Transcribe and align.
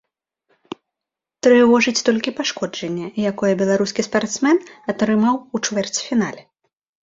Трывожыць 1.47 2.03
толькі 2.07 2.33
пашкоджанне, 2.41 3.07
якое 3.35 3.53
беларускі 3.61 4.01
спартсмен 4.11 4.57
атрымаў 4.95 5.35
у 5.41 5.57
чвэрцьфінале. 5.67 6.43